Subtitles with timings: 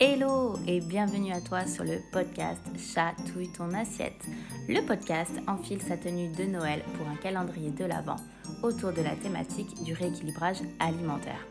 [0.00, 4.24] Hello et bienvenue à toi sur le podcast Chatouille ton assiette.
[4.68, 8.14] Le podcast enfile sa tenue de Noël pour un calendrier de l'Avent
[8.62, 11.44] autour de la thématique du rééquilibrage alimentaire.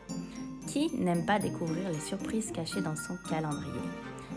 [0.65, 3.81] Qui n'aime pas découvrir les surprises cachées dans son calendrier?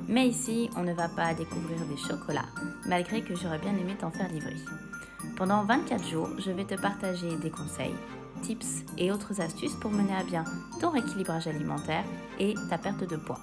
[0.09, 2.51] Mais ici, on ne va pas découvrir des chocolats,
[2.87, 4.57] malgré que j'aurais bien aimé t'en faire livrer.
[5.37, 7.95] Pendant 24 jours, je vais te partager des conseils,
[8.43, 10.43] tips et autres astuces pour mener à bien
[10.81, 12.05] ton rééquilibrage alimentaire
[12.41, 13.39] et ta perte de poids.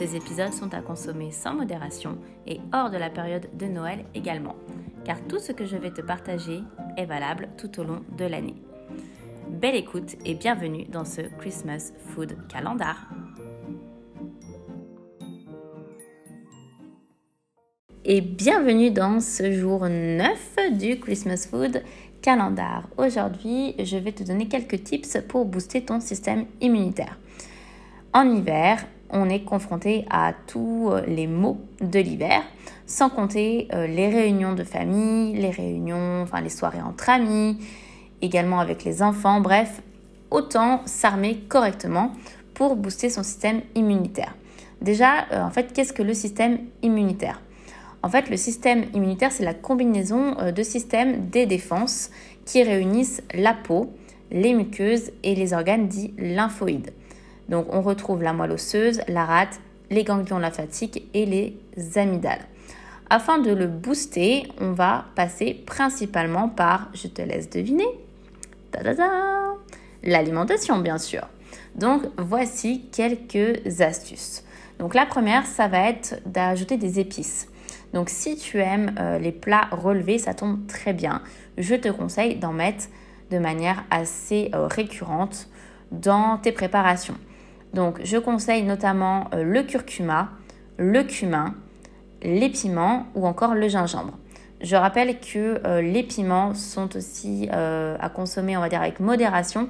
[0.00, 4.56] Ces épisodes sont à consommer sans modération et hors de la période de Noël également,
[5.04, 6.62] car tout ce que je vais te partager
[6.96, 8.54] est valable tout au long de l'année.
[9.50, 13.10] Belle écoute et bienvenue dans ce Christmas Food Calendar.
[18.06, 21.82] Et bienvenue dans ce jour 9 du Christmas Food
[22.22, 22.88] Calendar.
[22.96, 27.18] Aujourd'hui, je vais te donner quelques tips pour booster ton système immunitaire.
[28.14, 28.82] En hiver,
[29.12, 32.42] on est confronté à tous les maux de l'hiver,
[32.90, 37.58] sans compter euh, les réunions de famille, les réunions, enfin les soirées entre amis,
[38.20, 39.80] également avec les enfants, bref,
[40.30, 42.12] autant s'armer correctement
[42.52, 44.34] pour booster son système immunitaire.
[44.82, 47.40] Déjà, euh, en fait, qu'est-ce que le système immunitaire?
[48.02, 52.10] En fait, le système immunitaire, c'est la combinaison euh, de systèmes des défenses
[52.44, 53.92] qui réunissent la peau,
[54.32, 56.92] les muqueuses et les organes dits lymphoïdes.
[57.50, 61.58] Donc on retrouve la moelle osseuse, la rate, les ganglions lymphatiques et les
[61.96, 62.46] amygdales.
[63.10, 67.88] Afin de le booster, on va passer principalement par, je te laisse deviner,
[70.04, 71.26] l'alimentation bien sûr.
[71.74, 74.44] Donc voici quelques astuces.
[74.78, 77.48] Donc la première, ça va être d'ajouter des épices.
[77.92, 81.22] Donc si tu aimes euh, les plats relevés, ça tombe très bien.
[81.58, 82.84] Je te conseille d'en mettre
[83.32, 85.48] de manière assez euh, récurrente
[85.90, 87.16] dans tes préparations.
[87.74, 90.30] Donc, je conseille notamment euh, le curcuma,
[90.76, 91.54] le cumin,
[92.22, 94.18] les piments ou encore le gingembre.
[94.60, 99.00] Je rappelle que euh, les piments sont aussi euh, à consommer, on va dire, avec
[99.00, 99.68] modération,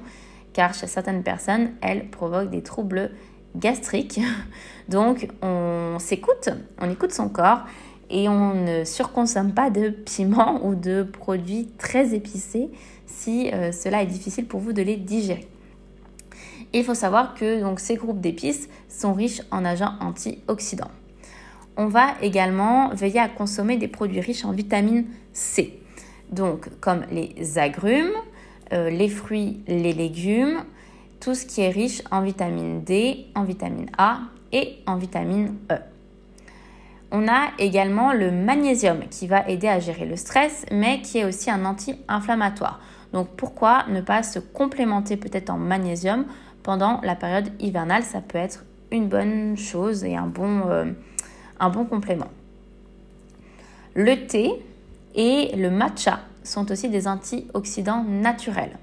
[0.53, 3.11] car chez certaines personnes, elles provoquent des troubles
[3.55, 4.19] gastriques.
[4.89, 6.49] Donc, on s'écoute,
[6.79, 7.61] on écoute son corps
[8.09, 12.69] et on ne surconsomme pas de piments ou de produits très épicés
[13.05, 15.47] si cela est difficile pour vous de les digérer.
[16.73, 20.91] Il faut savoir que donc, ces groupes d'épices sont riches en agents antioxydants.
[21.77, 25.79] On va également veiller à consommer des produits riches en vitamine C,
[26.31, 28.11] donc comme les agrumes,
[28.73, 30.63] euh, les fruits, les légumes,
[31.19, 34.19] tout ce qui est riche en vitamine D, en vitamine A
[34.51, 35.77] et en vitamine E.
[37.11, 41.25] On a également le magnésium qui va aider à gérer le stress, mais qui est
[41.25, 42.79] aussi un anti-inflammatoire.
[43.11, 46.25] Donc pourquoi ne pas se complémenter peut-être en magnésium
[46.63, 50.85] pendant la période hivernale, ça peut être une bonne chose et un bon, euh,
[51.59, 52.29] un bon complément.
[53.93, 54.51] Le thé
[55.15, 58.77] et le matcha sont aussi des antioxydants naturels.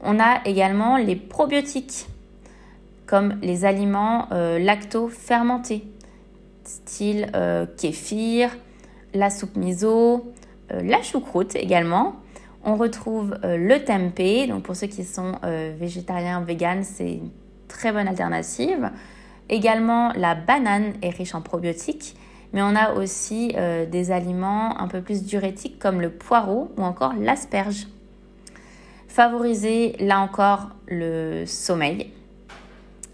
[0.00, 2.06] On a également les probiotiques,
[3.06, 5.84] comme les aliments euh, lacto-fermentés,
[6.64, 8.56] style euh, kéfir,
[9.14, 10.32] la soupe miso,
[10.70, 12.16] la choucroute également,
[12.64, 17.30] on retrouve euh, le tempeh, donc pour ceux qui sont euh, végétariens, véganes, c'est une
[17.68, 18.90] très bonne alternative.
[19.48, 22.16] Également, la banane est riche en probiotiques,
[22.52, 26.82] mais on a aussi euh, des aliments un peu plus diurétiques comme le poireau ou
[26.82, 27.86] encore l'asperge.
[29.06, 32.12] Favoriser là encore le sommeil,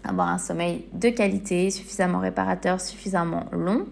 [0.03, 3.85] avoir un sommeil de qualité, suffisamment réparateur, suffisamment long.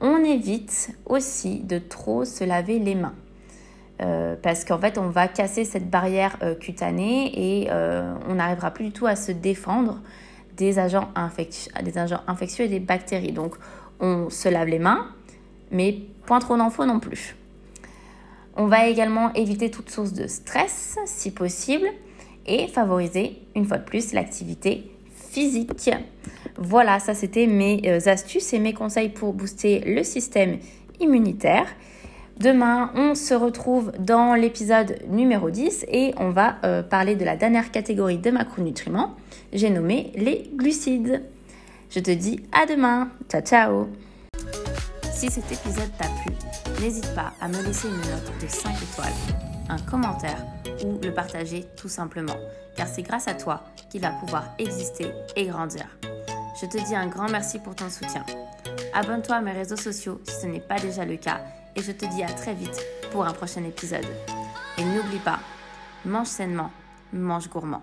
[0.00, 3.14] On évite aussi de trop se laver les mains.
[4.00, 8.70] Euh, parce qu'en fait, on va casser cette barrière euh, cutanée et euh, on n'arrivera
[8.70, 10.00] plus du tout à se défendre
[10.56, 11.08] des agents,
[11.82, 13.32] des agents infectieux et des bactéries.
[13.32, 13.56] Donc,
[13.98, 15.08] on se lave les mains,
[15.70, 17.36] mais point trop d'infos non plus.
[18.56, 21.86] On va également éviter toute source de stress, si possible,
[22.46, 25.90] et favoriser, une fois de plus, l'activité physique.
[26.56, 30.58] Voilà, ça c'était mes astuces et mes conseils pour booster le système
[30.98, 31.66] immunitaire.
[32.40, 37.36] Demain, on se retrouve dans l'épisode numéro 10 et on va euh, parler de la
[37.36, 39.14] dernière catégorie de macronutriments.
[39.52, 41.22] J'ai nommé les glucides.
[41.90, 43.10] Je te dis à demain.
[43.28, 43.88] Ciao ciao
[45.12, 46.34] Si cet épisode t'a plu,
[46.80, 49.12] n'hésite pas à me laisser une note de 5 étoiles,
[49.68, 50.42] un commentaire
[50.82, 52.38] ou le partager tout simplement,
[52.74, 55.84] car c'est grâce à toi qu'il va pouvoir exister et grandir.
[56.60, 58.22] Je te dis un grand merci pour ton soutien.
[58.92, 61.40] Abonne-toi à mes réseaux sociaux si ce n'est pas déjà le cas
[61.74, 62.78] et je te dis à très vite
[63.12, 64.04] pour un prochain épisode.
[64.76, 65.38] Et n'oublie pas,
[66.04, 66.70] mange sainement,
[67.14, 67.82] mange gourmand.